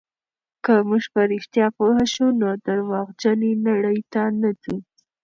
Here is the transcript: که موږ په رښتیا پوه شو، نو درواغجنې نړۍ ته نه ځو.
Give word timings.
که 0.63 0.73
موږ 0.89 1.03
په 1.13 1.21
رښتیا 1.31 1.67
پوه 1.77 1.99
شو، 2.13 2.27
نو 2.41 2.49
درواغجنې 2.67 3.51
نړۍ 3.67 3.99
ته 4.13 4.21
نه 4.41 4.49
ځو. 4.61 4.75